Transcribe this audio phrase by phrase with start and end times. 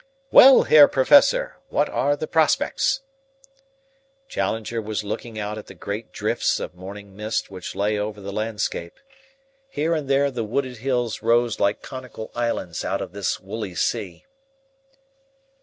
[0.31, 3.01] Well, Herr Professor, what are the prospects?"
[4.27, 8.33] Challenger was looking out at the great drifts of morning mist which lay over the
[8.33, 8.99] landscape.
[9.69, 14.25] Here and there the wooded hills rose like conical islands out of this woolly sea.